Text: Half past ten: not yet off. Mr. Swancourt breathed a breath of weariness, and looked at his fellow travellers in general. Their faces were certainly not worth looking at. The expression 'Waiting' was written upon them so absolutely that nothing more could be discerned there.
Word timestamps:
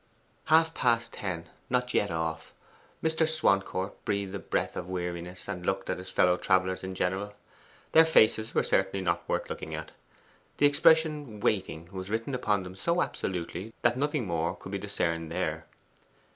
Half 0.45 0.73
past 0.73 1.13
ten: 1.13 1.47
not 1.69 1.93
yet 1.93 2.09
off. 2.09 2.55
Mr. 3.03 3.29
Swancourt 3.29 4.03
breathed 4.03 4.33
a 4.33 4.39
breath 4.39 4.75
of 4.75 4.89
weariness, 4.89 5.47
and 5.47 5.63
looked 5.63 5.91
at 5.91 5.99
his 5.99 6.09
fellow 6.09 6.37
travellers 6.37 6.83
in 6.83 6.95
general. 6.95 7.35
Their 7.91 8.05
faces 8.05 8.55
were 8.55 8.63
certainly 8.63 9.05
not 9.05 9.21
worth 9.29 9.47
looking 9.47 9.75
at. 9.75 9.91
The 10.57 10.65
expression 10.65 11.39
'Waiting' 11.39 11.89
was 11.91 12.09
written 12.09 12.33
upon 12.33 12.63
them 12.63 12.75
so 12.75 12.99
absolutely 12.99 13.75
that 13.83 13.95
nothing 13.95 14.25
more 14.25 14.55
could 14.55 14.71
be 14.71 14.79
discerned 14.79 15.31
there. 15.31 15.67